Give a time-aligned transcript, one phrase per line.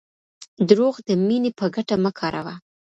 [0.67, 2.53] دروغ د مینې په ګټه مه کاروه.